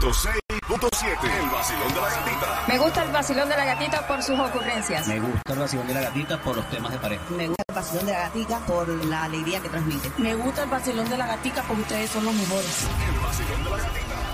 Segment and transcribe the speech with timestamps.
[0.00, 1.30] 106.7.
[1.30, 2.64] El vacilón de la gatita.
[2.68, 5.06] Me gusta el vacilón de la gatita por sus ocurrencias.
[5.06, 7.22] Me gusta el vacilón de la gatita por los temas de pareja.
[7.36, 10.10] Me gusta el vacilón de la gatica por la alegría que transmite.
[10.16, 12.86] Me gusta el vacilón de la gatica porque ustedes son los mejores.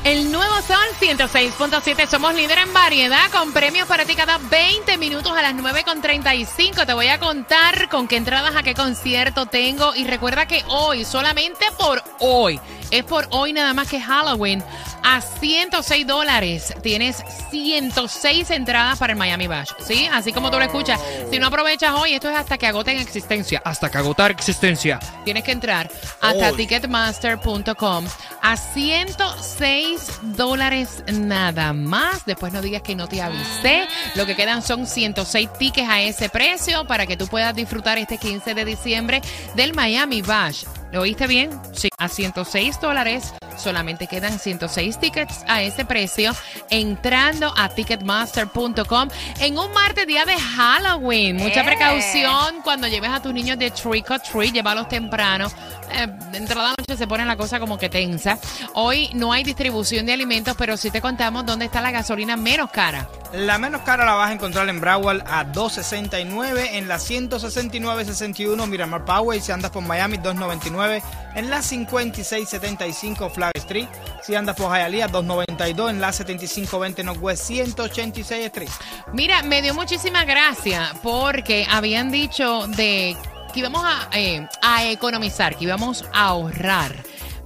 [0.05, 2.07] El nuevo Sol 106.7.
[2.07, 6.87] Somos líder en variedad con premios para ti cada 20 minutos a las 9.35.
[6.87, 9.97] Te voy a contar con qué entradas a qué concierto tengo.
[9.97, 12.61] Y recuerda que hoy, solamente por hoy,
[12.93, 14.63] es por hoy nada más que Halloween.
[15.09, 19.71] A 106 dólares tienes 106 entradas para el Miami Bash.
[19.79, 20.09] ¿Sí?
[20.13, 21.01] Así como tú lo escuchas.
[21.31, 23.63] Si no aprovechas hoy, esto es hasta que agoten existencia.
[23.65, 24.99] Hasta que agotar existencia.
[25.25, 25.89] Tienes que entrar
[26.21, 28.05] hasta ticketmaster.com
[28.43, 32.27] a 106 dólares nada más.
[32.27, 33.87] Después no digas que no te avisé.
[34.17, 38.19] Lo que quedan son 106 tickets a ese precio para que tú puedas disfrutar este
[38.19, 39.23] 15 de diciembre
[39.55, 40.65] del Miami Bash.
[40.91, 41.51] ¿Lo oíste bien?
[41.73, 43.35] Sí, a 106 dólares.
[43.57, 46.33] Solamente quedan 106 tickets a ese precio
[46.71, 49.09] entrando a ticketmaster.com
[49.41, 51.37] en un martes día de Halloween.
[51.37, 51.65] Mucha Eh.
[51.65, 55.49] precaución cuando lleves a tus niños de trick or treat, llévalos temprano.
[55.93, 58.39] Eh, dentro de la noche se pone la cosa como que tensa.
[58.75, 62.71] Hoy no hay distribución de alimentos, pero sí te contamos dónde está la gasolina menos
[62.71, 63.09] cara.
[63.33, 69.05] La menos cara la vas a encontrar en Broward a 2.69, en la 169.61 Miramar
[69.05, 71.03] Power, si andas por Miami 2.99,
[71.35, 73.89] en la 56.75 Street,
[74.23, 78.71] si andas por Hialeah 2.92, en la 75.20 Northwest 186 Street.
[79.13, 83.17] Mira, me dio muchísima gracia porque habían dicho de
[83.53, 86.95] que íbamos a, eh, a economizar, que íbamos a ahorrar.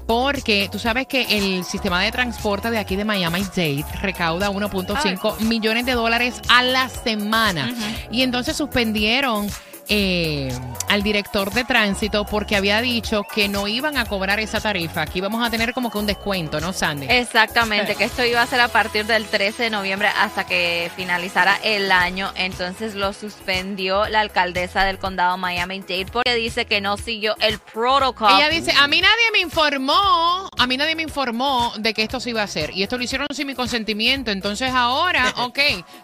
[0.06, 5.86] Porque tú sabes que el sistema de transporte de aquí de Miami-Dade recauda 1.5 millones
[5.86, 7.72] de dólares a la semana.
[8.10, 9.48] Y entonces suspendieron
[9.92, 10.48] eh,
[10.88, 15.18] al director de tránsito porque había dicho que no iban a cobrar esa tarifa, que
[15.18, 17.06] íbamos a tener como que un descuento, ¿no, Sandy?
[17.08, 21.58] Exactamente, que esto iba a ser a partir del 13 de noviembre hasta que finalizara
[21.64, 22.30] el año.
[22.36, 28.36] Entonces lo suspendió la alcaldesa del condado Miami-Dade porque dice que no siguió el protocolo.
[28.36, 32.20] Ella dice, a mí nadie me informó, a mí nadie me informó de que esto
[32.20, 32.70] se iba a hacer.
[32.74, 34.30] Y esto lo hicieron sin mi consentimiento.
[34.30, 35.58] Entonces ahora, ok,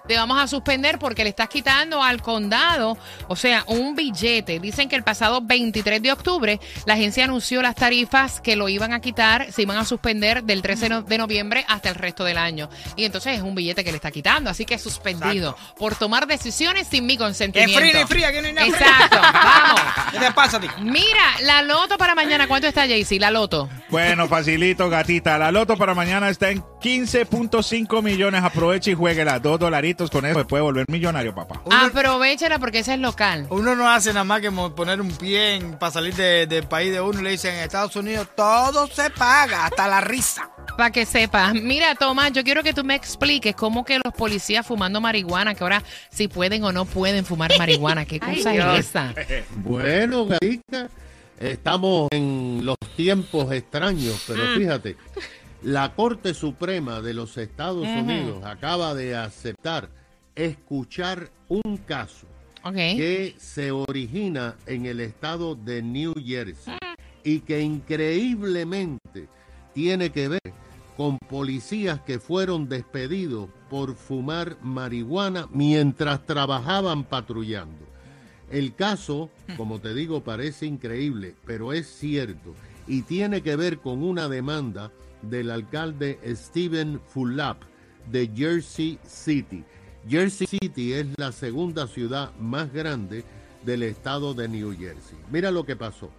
[0.09, 2.99] te vamos a suspender porque le estás quitando al condado,
[3.29, 4.59] o sea, un billete.
[4.61, 8.93] Dicen que el pasado 23 de octubre la agencia anunció las tarifas que lo iban
[8.93, 12.39] a quitar, se iban a suspender del 13 no- de noviembre hasta el resto del
[12.39, 12.69] año.
[12.97, 14.51] Y entonces es un billete que le está quitando.
[14.51, 17.79] Así que es suspendido por tomar decisiones sin mi consentimiento.
[17.81, 18.67] fría ni fría, que no hay nada.
[18.69, 19.81] Exacto, vamos.
[20.13, 20.69] ¿Qué te pasa a ti?
[20.81, 23.19] Mira, la loto para mañana, ¿cuánto está Jaycee?
[23.21, 23.69] La loto.
[23.91, 25.39] Bueno, facilito, gatita.
[25.39, 28.43] La loto para mañana está en 15.5 millones.
[28.43, 29.39] Aproveche y jueguela.
[29.39, 30.39] Dos dolaritos con eso.
[30.41, 31.61] Se puede volver millonario, papá.
[31.71, 33.47] Aprovechala porque ese es local.
[33.51, 37.01] Uno no hace nada más que poner un pie para salir de- del país de
[37.01, 40.51] uno y le dicen en Estados Unidos todo se paga, hasta la risa.
[40.77, 41.55] Para que sepas.
[41.55, 45.63] Mira, Tomás, yo quiero que tú me expliques cómo que los policías fumando marihuana, que
[45.65, 48.05] ahora si pueden o no pueden fumar marihuana.
[48.05, 49.15] ¿Qué cosa es esa?
[49.57, 50.89] Bueno, Gatica,
[51.41, 54.97] estamos en los tiempos extraños, pero fíjate,
[55.63, 59.89] la Corte Suprema de los Estados Unidos acaba de aceptar
[60.35, 62.27] escuchar un caso
[62.73, 66.75] Que se origina en el estado de New Jersey
[67.25, 69.29] y que increíblemente
[69.75, 70.55] tiene que ver
[70.97, 77.85] con policías que fueron despedidos por fumar marihuana mientras trabajaban patrullando.
[78.51, 82.55] El caso, como te digo, parece increíble, pero es cierto
[82.87, 84.93] y tiene que ver con una demanda
[85.23, 87.63] del alcalde Steven Fulap
[88.11, 89.65] de Jersey City.
[90.09, 93.25] Jersey City es la segunda ciudad más grande
[93.65, 95.19] del estado de New Jersey.
[95.33, 96.11] Mira lo que pasó.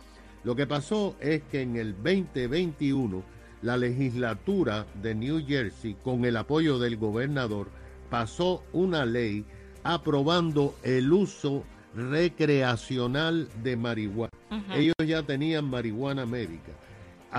[0.44, 3.24] Lo que pasó es que en el 2021
[3.62, 7.70] la legislatura de New Jersey, con el apoyo del gobernador,
[8.10, 9.46] pasó una ley
[9.84, 11.64] aprobando el uso
[11.96, 14.32] recreacional de marihuana.
[14.76, 16.74] Ellos ya tenían marihuana médica.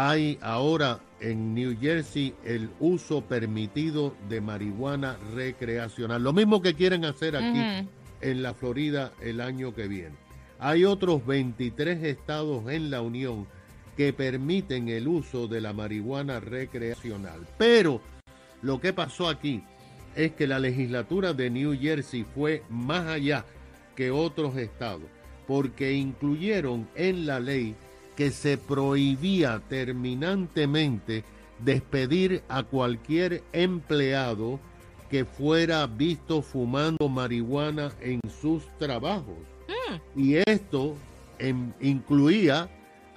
[0.00, 6.22] Hay ahora en New Jersey el uso permitido de marihuana recreacional.
[6.22, 7.88] Lo mismo que quieren hacer aquí
[8.20, 10.14] en la Florida el año que viene.
[10.60, 13.48] Hay otros 23 estados en la Unión
[13.96, 17.40] que permiten el uso de la marihuana recreacional.
[17.58, 18.00] Pero
[18.62, 19.64] lo que pasó aquí
[20.14, 23.44] es que la legislatura de New Jersey fue más allá
[23.96, 25.08] que otros estados,
[25.48, 27.74] porque incluyeron en la ley
[28.18, 31.22] que se prohibía terminantemente
[31.60, 34.58] despedir a cualquier empleado
[35.08, 39.36] que fuera visto fumando marihuana en sus trabajos.
[40.16, 40.96] Y esto
[41.80, 42.68] incluía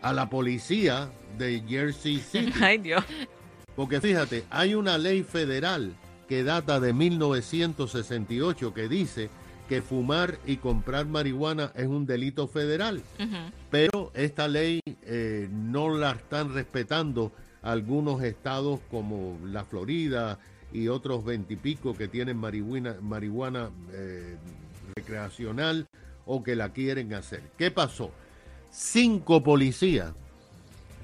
[0.03, 2.53] a la policía de Jersey City.
[2.61, 3.03] Ay, Dios.
[3.75, 5.95] Porque fíjate, hay una ley federal
[6.29, 9.31] que data de 1968 que dice
[9.71, 13.01] que fumar y comprar marihuana es un delito federal.
[13.69, 17.31] Pero esta ley eh, no la están respetando
[17.61, 20.39] algunos estados como la Florida
[20.73, 24.35] y otros veintipico que tienen marihuana, marihuana eh,
[24.93, 25.87] recreacional
[26.25, 27.41] o que la quieren hacer.
[27.57, 28.11] ¿Qué pasó?
[28.71, 30.11] Cinco policías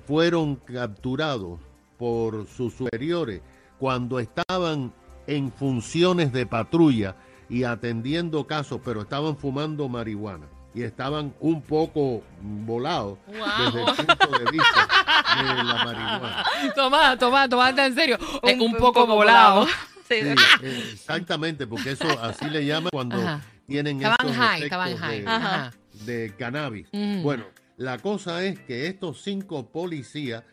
[0.05, 1.61] fueron capturados
[1.97, 3.39] por sus superiores
[3.79, 4.91] cuando estaban
[5.25, 7.15] en funciones de patrulla
[7.49, 14.39] y atendiendo casos, pero estaban fumando marihuana y estaban un poco volados desde el punto
[14.39, 14.87] de vista
[15.37, 16.45] de la marihuana.
[16.75, 18.17] Toma, toma, tomate en serio.
[18.43, 19.61] Eh, un, Un poco, poco volado.
[19.61, 19.65] volado.
[20.07, 23.41] Sí, Sí, eh, exactamente, porque eso así le llaman cuando Ajá.
[23.67, 25.21] tienen Estaban estos high, efectos estaban high.
[25.21, 25.73] de- Ajá.
[26.05, 26.87] de cannabis.
[26.93, 27.23] Mm.
[27.23, 27.43] Bueno,
[27.77, 30.43] la cosa es que estos cinco policías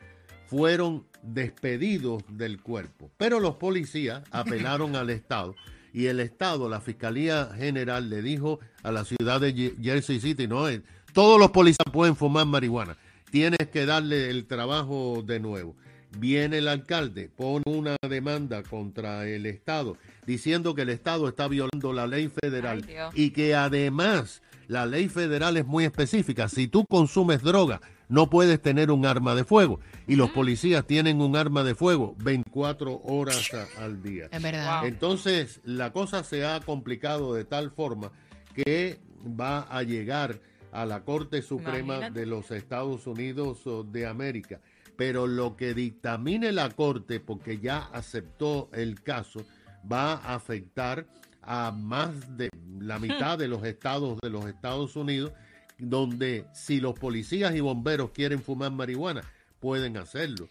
[0.46, 5.54] fueron despedidos del cuerpo, pero los policías apelaron al Estado
[5.94, 10.68] y el Estado, la Fiscalía General, le dijo a la ciudad de Jersey City, no,
[10.68, 10.82] eh,
[11.12, 12.96] todos los policías pueden fumar marihuana,
[13.30, 15.76] tienes que darle el trabajo de nuevo.
[16.18, 19.96] Viene el alcalde, pone una demanda contra el Estado,
[20.26, 25.08] diciendo que el Estado está violando la ley federal Ay, y que además la ley
[25.08, 26.48] federal es muy específica.
[26.48, 27.80] Si tú consumes droga,
[28.14, 29.80] no puedes tener un arma de fuego.
[30.06, 34.28] Y los policías tienen un arma de fuego 24 horas a- al día.
[34.30, 34.86] Es verdad.
[34.86, 38.12] Entonces, la cosa se ha complicado de tal forma
[38.54, 40.38] que va a llegar
[40.70, 42.20] a la Corte Suprema Imagínate.
[42.20, 44.60] de los Estados Unidos oh, de América.
[44.96, 49.44] Pero lo que dictamine la Corte, porque ya aceptó el caso,
[49.90, 51.06] va a afectar
[51.42, 55.32] a más de la mitad de los estados de los Estados Unidos,
[55.78, 59.22] donde si los policías y bomberos quieren fumar marihuana,
[59.60, 60.48] pueden hacerlo,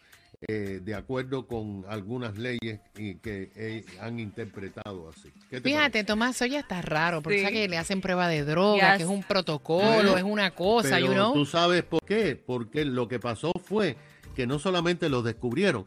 [0.48, 5.32] eh, de acuerdo con algunas leyes y que eh, han interpretado así.
[5.50, 6.04] ¿Qué te Fíjate, parece?
[6.04, 7.54] Tomás, eso ya está raro, porque Sí.
[7.54, 8.98] que le hacen prueba de droga, Yes.
[8.98, 11.34] que es un protocolo, Bueno, es una cosa, Pero you know.
[11.34, 13.96] tú sabes por qué, porque lo que pasó fue
[14.36, 15.86] que no solamente los descubrieron,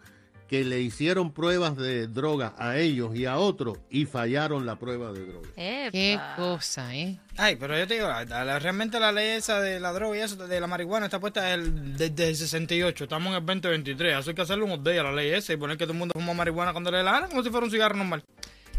[0.48, 5.12] que le hicieron pruebas de droga a ellos y a otros y fallaron la prueba
[5.12, 5.48] de droga.
[5.56, 7.18] Qué cosa, ¿eh?
[7.36, 10.20] Ay, pero yo te digo, la- la- realmente la ley esa de la droga y
[10.20, 13.04] eso, de la marihuana, está puesta el- desde el 68.
[13.04, 14.18] Estamos en el 2023.
[14.20, 15.98] Eso hay que hacerle un update a la ley esa y poner que todo el
[15.98, 18.22] mundo fuma marihuana cuando le la gana, como si fuera un cigarro normal.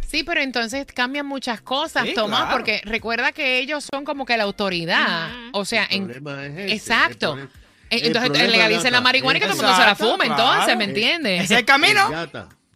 [0.07, 2.55] Sí, pero entonces cambian muchas cosas, Sí, Tomás, claro.
[2.55, 5.29] porque recuerda que ellos son como que la autoridad.
[5.51, 7.33] O sea, El en, problema es ese, exacto.
[7.37, 7.49] el
[7.89, 11.43] entonces legalicen la marihuana y que todo el mundo se la fume, entonces, ¿me entiendes?
[11.43, 12.09] Ese es el camino.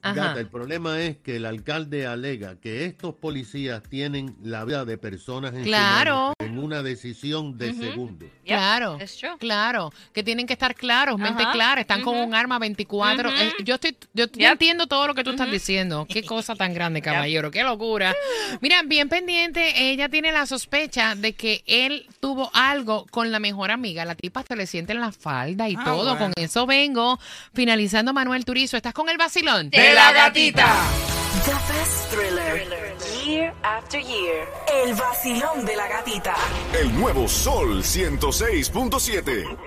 [0.01, 0.27] Gata, Ajá.
[0.29, 4.97] Gata, el problema es que el alcalde alega que estos policías tienen la vida de
[4.97, 6.15] personas en, su Claro.
[6.15, 8.25] mano en una decisión de segundo.
[8.25, 8.97] Yep, Claro,
[9.39, 13.29] claro, que tienen que estar claros, mente clara, están con un arma 24.
[13.29, 13.37] Ujú.
[13.37, 14.51] Eh, yo estoy, yo, Yep.
[14.53, 16.07] entiendo todo lo que tú estás diciendo.
[16.09, 18.15] Qué cosa tan grande, caballero, qué locura.
[18.59, 23.69] Mira, bien pendiente, ella tiene la sospecha de que él tuvo algo con la mejor
[23.71, 24.03] amiga.
[24.05, 26.15] La tipa se le siente en la falda y Ah, todo.
[26.15, 26.33] bueno.
[26.35, 27.19] Con eso vengo.
[27.53, 29.69] Finalizando, Manuel Turizo, ¿estás con el vacilón?
[29.91, 30.67] De la gatita.
[31.43, 32.53] The best thriller.
[33.25, 34.47] Year after year.
[34.85, 36.33] El vacilón de la gatita.
[36.79, 39.57] El nuevo Sol 106.7.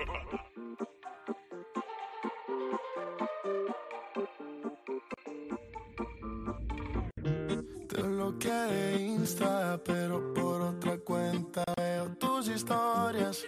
[7.87, 13.43] Te bloqueé de Insta, pero por otra cuenta veo tus historias.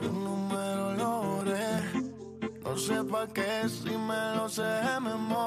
[0.00, 2.10] Tu número lo borré.
[2.62, 5.39] No sé pa' qué si me lo sé de memoria.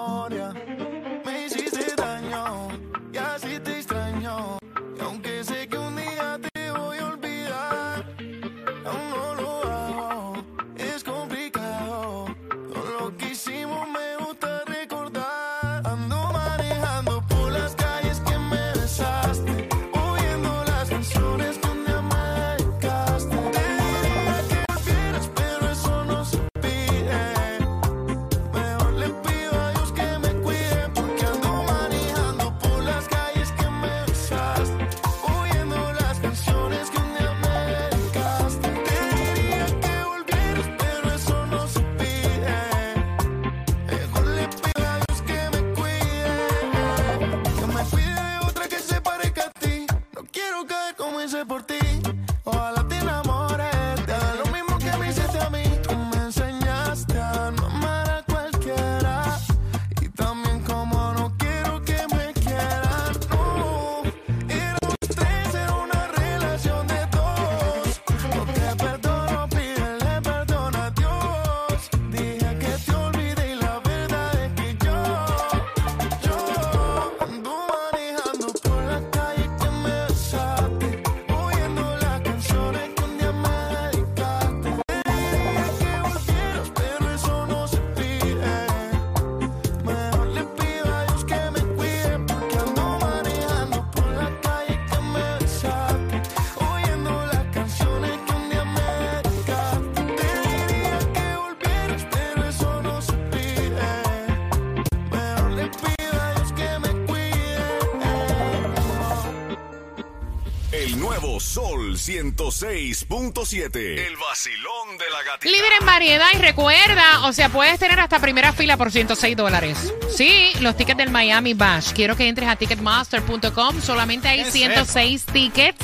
[111.94, 113.76] Sol 106.7.
[113.76, 115.52] El vacilón de la gatita.
[115.52, 119.94] Líder en variedad y recuerda, o sea, puedes tener hasta primera fila por 106 dólares.
[120.16, 121.92] Sí, los tickets del Miami Bash.
[121.94, 123.82] Quiero que entres a ticketmaster.com.
[123.82, 125.78] Solamente hay ¿Qué es 106 tickets.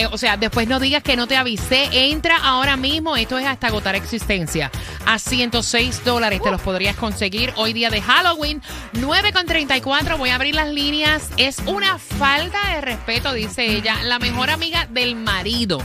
[0.00, 1.90] Eh, o sea, después no digas que no te avisé.
[1.92, 3.16] Entra ahora mismo.
[3.16, 4.70] Esto es hasta agotar existencia.
[5.04, 8.62] A 106 dólares te los podrías conseguir hoy día de Halloween.
[8.94, 10.16] 9.34.
[10.16, 11.28] Voy a abrir las líneas.
[11.36, 14.02] Es una falta de respeto, dice ella.
[14.04, 15.82] La mejor amiga del marido.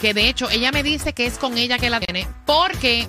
[0.00, 2.26] Que de hecho ella me dice que es con ella que la tiene.
[2.46, 3.06] Porque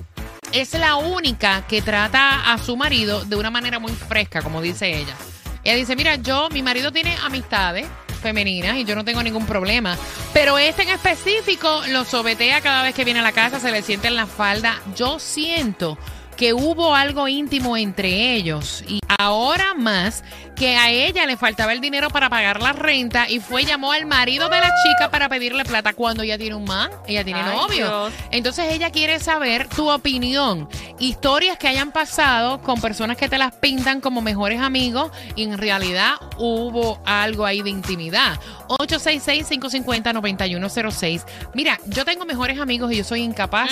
[0.51, 4.93] es la única que trata a su marido de una manera muy fresca, como dice
[4.93, 5.15] ella.
[5.63, 7.87] Ella dice, mira, yo, mi marido tiene amistades
[8.27, 9.97] femeninas y yo no tengo ningún problema.
[10.33, 13.81] Pero este en específico lo sobetea cada vez que viene a la casa, se le
[13.81, 14.81] siente en la falda.
[14.97, 15.97] Yo siento
[16.35, 20.23] que hubo algo íntimo entre ellos y ahora más
[20.55, 24.07] que a ella le faltaba el dinero para pagar la renta y fue llamó al
[24.07, 27.55] marido de la chica para pedirle plata cuando ella tiene un man, ella tiene Ay,
[27.55, 27.75] novio.
[27.75, 28.13] Dios.
[28.31, 30.67] Entonces ella quiere saber tu opinión,
[30.99, 35.59] historias que hayan pasado con personas que te las pintan como mejores amigos y en
[35.59, 38.39] realidad hubo algo ahí de intimidad.
[38.67, 41.23] 866-550-9106.
[41.53, 43.69] Mira, yo tengo mejores amigos y yo soy incapaz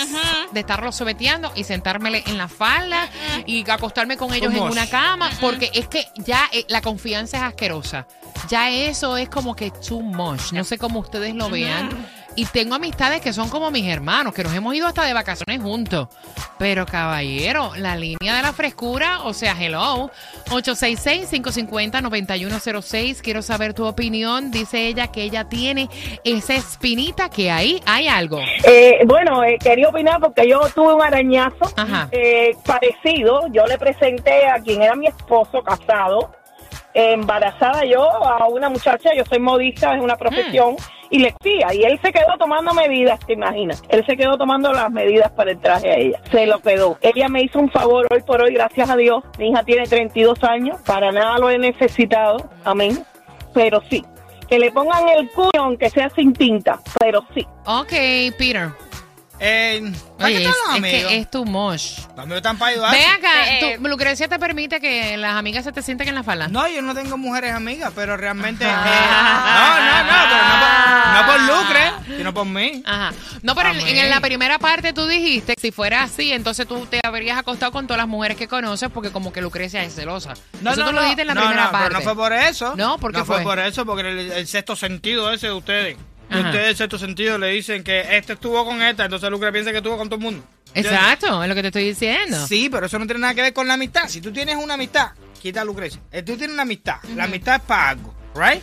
[0.51, 3.09] de estarlos sobeteando y sentármele en la falda
[3.45, 7.43] y acostarme con ellos en una cama porque es que ya eh, la confianza es
[7.43, 8.07] asquerosa.
[8.49, 10.51] Ya eso es como que too much.
[10.51, 11.89] No sé cómo ustedes lo vean.
[12.37, 15.61] Y tengo amistades que son como mis hermanos, que nos hemos ido hasta de vacaciones
[15.61, 16.09] juntos.
[16.57, 20.11] Pero caballero, la línea de la frescura, o sea, hello.
[20.49, 23.21] 866-550-9106.
[23.21, 24.51] Quiero saber tu opinión.
[24.51, 25.89] Dice ella que ella tiene
[26.23, 28.39] esa espinita que ahí hay algo.
[28.65, 31.73] Eh, bueno, eh, quería opinar porque yo tuve un arañazo
[32.11, 33.47] eh, parecido.
[33.51, 36.31] Yo le presenté a quien era mi esposo casado,
[36.93, 39.11] embarazada yo a una muchacha.
[39.15, 40.75] Yo soy modista, es una profesión.
[41.09, 43.83] Y le decía, y él se quedó tomando medidas, te imaginas.
[43.89, 46.19] Él se quedó tomando las medidas para el traje a ella.
[46.31, 46.97] Se lo quedó.
[47.01, 49.23] Ella me hizo un favor hoy por hoy, gracias a Dios.
[49.37, 50.77] Mi hija tiene 32 años.
[50.85, 52.49] Para nada lo he necesitado.
[52.63, 53.03] Amén.
[53.53, 54.03] Pero sí.
[54.49, 56.79] Que le pongan el culo, aunque sea sin tinta.
[56.99, 57.45] Pero sí.
[57.65, 57.89] Ok,
[58.37, 58.69] Peter.
[59.37, 61.27] Eh, ¿para qué Oye, es, es que es.
[61.33, 62.97] Los amigos están para ayudarse.
[62.97, 66.23] Ve acá, Eh, ¿tú- Lucrecia te permite que las amigas se te sienten en la
[66.23, 66.47] falda.
[66.47, 68.63] No, yo no tengo mujeres amigas, pero realmente.
[68.63, 69.74] eh, Ah.
[69.74, 69.74] no,
[72.25, 72.81] sino por mí.
[72.85, 73.13] Ajá.
[73.43, 76.85] No, pero en, en la primera parte tú dijiste que si fuera así, entonces tú
[76.87, 80.33] te habrías acostado con todas las mujeres que conoces porque como que Lucrecia es celosa.
[80.61, 81.01] No, eso no, tú lo no.
[81.03, 81.93] dijiste en la No, primera no, pero parte.
[81.93, 82.75] no fue por eso.
[82.75, 83.43] No, ¿por qué No fue fue?
[83.43, 85.97] por eso, porque el, el sexto sentido ese de ustedes.
[86.29, 86.39] Ajá.
[86.49, 89.77] Ustedes, el sexto sentido, le dicen que este estuvo con esta, entonces Lucre piensa que
[89.77, 90.43] estuvo con todo el mundo.
[90.73, 92.47] Exacto, es lo que te estoy diciendo.
[92.47, 94.07] Sí, pero eso no tiene nada que ver con la amistad.
[94.09, 96.01] Si tú tienes una amistad, quita a Lucrecia.
[96.11, 96.95] Eh, Tú tienes una amistad.
[97.15, 98.61] La amistad es para algo, ¿right?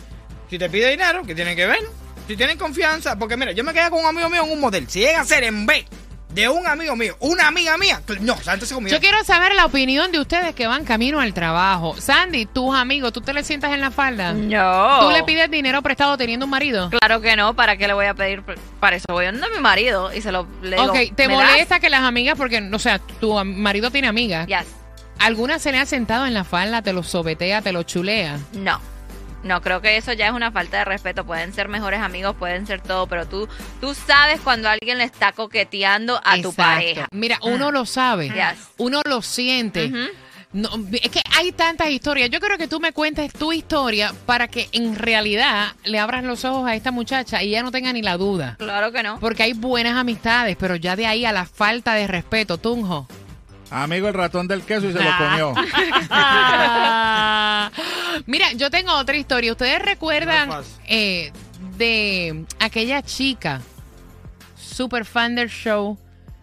[0.49, 1.79] Si te pide dinero, ¿qué tiene que ver?
[2.27, 4.89] Si tienen confianza, porque mira, yo me quedé con un amigo mío en un motel.
[4.89, 5.85] Si llega a ser en B
[6.33, 8.95] de un amigo mío, una amiga mía, no, sántese conmigo.
[8.95, 11.95] Yo quiero saber la opinión de ustedes que van camino al trabajo.
[11.99, 14.33] Sandy, tus amigos, ¿tú te le sientas en la falda?
[14.33, 15.01] No.
[15.01, 16.89] ¿Tú le pides dinero prestado teniendo un marido?
[16.89, 18.41] Claro que no, ¿para qué le voy a pedir?
[18.79, 21.51] Para eso voy a mi marido y se lo le digo, Ok, ¿te ¿me das?
[21.51, 24.47] molesta que las amigas, porque, o sea, tu marido tiene amigas?
[24.47, 24.65] Yes.
[25.19, 28.39] ¿Alguna se le ha sentado en la falda, te lo sobetea, te lo chulea?
[28.53, 28.79] No.
[29.43, 31.25] No, creo que eso ya es una falta de respeto.
[31.25, 33.47] Pueden ser mejores amigos, pueden ser todo, pero tú,
[33.81, 36.55] tú sabes cuando alguien le está coqueteando a tu Exacto.
[36.55, 37.07] pareja.
[37.11, 38.69] Mira, uno lo sabe, Yes.
[38.77, 39.91] uno lo siente.
[40.53, 42.29] No, es que hay tantas historias.
[42.29, 46.45] Yo creo que tú me cuentes tu historia para que en realidad le abras los
[46.45, 48.55] ojos a esta muchacha y ella no tenga ni la duda.
[48.59, 49.19] Claro que no.
[49.19, 53.07] Porque hay buenas amistades, pero ya de ahí a la falta de respeto, Tunjo.
[53.71, 55.09] Amigo, el ratón del queso y se lo
[56.11, 57.71] Ah.
[57.73, 57.93] comió.
[58.25, 59.51] Mira, yo tengo otra historia.
[59.51, 60.49] ¿Ustedes recuerdan
[60.87, 61.31] eh,
[61.77, 63.61] de aquella chica
[64.55, 65.97] super fan del show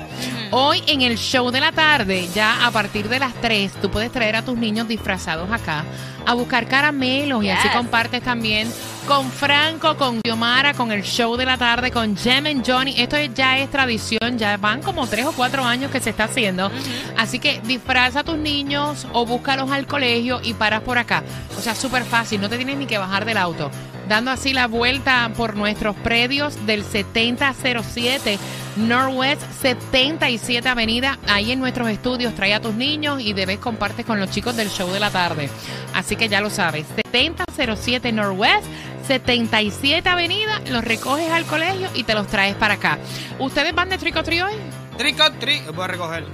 [0.53, 4.11] Hoy en el show de la tarde, ya a partir de las 3, tú puedes
[4.11, 5.85] traer a tus niños disfrazados acá
[6.25, 7.77] a buscar caramelos y así Yes.
[7.77, 8.69] compartes también
[9.07, 12.95] con Franco, con Diomara, con el show de la tarde, con Jem and Johnny.
[12.97, 16.25] Esto es- ya es tradición, ya van como tres o cuatro años que se está
[16.25, 16.69] haciendo.
[17.17, 21.23] Así que disfraza a tus niños o búscalos al colegio y paras por acá.
[21.57, 23.71] O sea, súper fácil, no te tienes ni que bajar del auto.
[24.11, 28.37] Dando así la vuelta por nuestros predios del 7007
[28.75, 31.17] Northwest 77 Avenida.
[31.29, 34.57] Ahí en nuestros estudios trae a tus niños y de vez compartes con los chicos
[34.57, 35.49] del show de la tarde.
[35.93, 36.87] Así que ya lo sabes.
[36.93, 38.65] 7007 Northwest
[39.07, 40.59] 77 Avenida.
[40.69, 42.97] Los recoges al colegio y te los traes para acá.
[43.39, 44.55] ¿Ustedes van de treat hoy?
[44.97, 45.73] Treat.
[45.73, 46.25] Voy a recoger.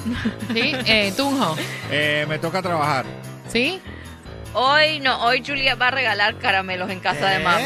[0.52, 1.56] Sí, eh, Tunjo.
[1.92, 3.06] Eh, me toca trabajar.
[3.48, 3.80] ¿Sí?
[4.54, 7.64] Hoy no, hoy Julia va a regalar caramelos en casa de mami.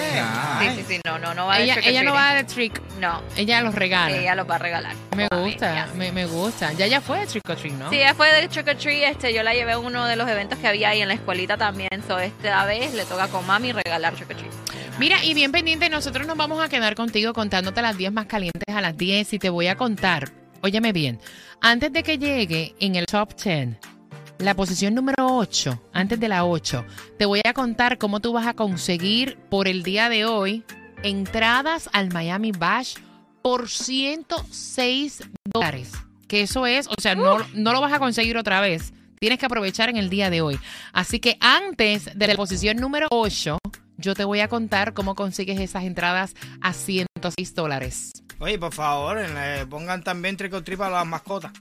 [0.60, 2.82] Sí, sí, sí, no, no, no va a Ella, ella no va de trick.
[3.00, 4.16] No, Ella los regala.
[4.16, 4.96] ella los va a regalar.
[5.16, 6.74] Me gusta, me, me gusta.
[6.74, 7.90] Ya ya fue de trick or treat, ¿no?
[7.90, 10.28] Sí, ella fue de Trick or Treat, este, yo la llevé a uno de los
[10.28, 11.90] eventos que había ahí en la escuelita también.
[12.08, 14.52] So, esta vez le toca con mami regalar Trick or Treat.
[15.00, 18.76] Mira, y bien pendiente, nosotros nos vamos a quedar contigo contándote las 10 más calientes
[18.76, 20.30] a las 10 y te voy a contar,
[20.62, 21.20] óyeme bien,
[21.62, 23.70] antes de que llegue en el top 10,
[24.42, 26.86] la posición número 8, antes de la 8,
[27.18, 30.64] te voy a contar cómo tú vas a conseguir por el día de hoy
[31.04, 32.96] entradas al Miami Bash
[33.44, 35.24] por 106
[35.54, 35.92] dólares.
[36.28, 38.94] Que eso es, o sea, no, no lo vas a conseguir otra vez.
[39.20, 40.60] Tienes que aprovechar en el día de hoy.
[40.94, 43.60] Así que antes de la posición número 8,
[43.98, 48.12] yo te voy a contar cómo consigues esas entradas a 106 dólares.
[48.40, 49.20] Oye, por favor,
[49.70, 51.52] pongan también trick or treat para las mascotas.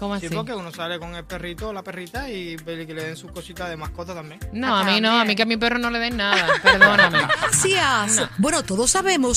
[0.00, 0.34] ¿Cómo Sí, así?
[0.34, 3.68] porque uno sale con el perrito o la perrita y que le den sus cositas
[3.68, 4.40] de mascota también.
[4.50, 6.48] No, a mí no, a mí que a mi perro no le den nada.
[6.62, 7.18] Perdóname.
[7.40, 8.26] Gracias.
[8.38, 9.36] Bueno, todos sabemos